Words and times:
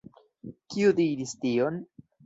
Kiu 0.75 0.95
diris 1.01 1.37
tion? 1.45 1.83